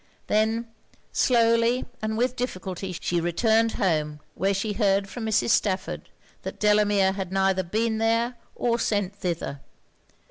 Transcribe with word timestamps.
Then, 0.25 0.67
slowly 1.13 1.85
and 2.01 2.17
with 2.17 2.35
difficulty, 2.35 2.97
she 2.99 3.21
returned 3.21 3.73
home; 3.73 4.19
where 4.33 4.51
she 4.51 4.73
heard 4.73 5.07
from 5.07 5.27
Mrs. 5.27 5.51
Stafford 5.51 6.09
that 6.41 6.59
Delamere 6.59 7.11
had 7.11 7.31
neither 7.31 7.61
been 7.61 7.99
there 7.99 8.33
or 8.55 8.79
sent 8.79 9.15
thither. 9.15 9.59